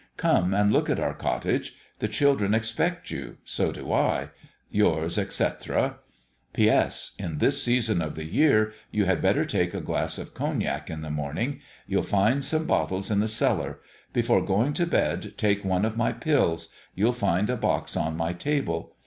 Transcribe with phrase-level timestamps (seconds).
[0.17, 1.75] Come and look at our cottage.
[1.99, 4.29] The children expect you; so do I.
[4.71, 5.99] Yours, etc.
[6.53, 7.11] P.S.
[7.19, 11.03] At this season of the year you had better take a glass of Cognac in
[11.03, 11.61] the morning.
[11.85, 13.77] You'll find some bottles in the cellar.
[14.11, 16.69] Before going to bed take one of my pills.
[16.95, 18.95] You'll find a box on my table.